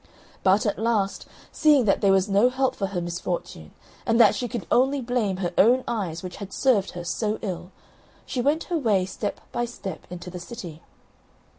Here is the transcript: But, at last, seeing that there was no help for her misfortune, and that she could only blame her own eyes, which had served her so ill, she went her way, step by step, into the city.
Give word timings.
But, 0.41 0.65
at 0.65 0.79
last, 0.79 1.27
seeing 1.51 1.85
that 1.85 2.01
there 2.01 2.11
was 2.11 2.27
no 2.27 2.49
help 2.49 2.75
for 2.75 2.87
her 2.87 2.99
misfortune, 3.01 3.71
and 4.03 4.19
that 4.19 4.33
she 4.33 4.47
could 4.47 4.65
only 4.71 4.99
blame 4.99 5.37
her 5.37 5.53
own 5.59 5.83
eyes, 5.87 6.23
which 6.23 6.37
had 6.37 6.51
served 6.51 6.93
her 6.97 7.03
so 7.03 7.37
ill, 7.43 7.71
she 8.25 8.41
went 8.41 8.63
her 8.63 8.77
way, 8.79 9.05
step 9.05 9.39
by 9.51 9.65
step, 9.65 10.07
into 10.09 10.31
the 10.31 10.39
city. 10.39 10.81